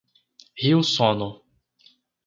Rio 0.57 0.81
Sono 0.81 1.45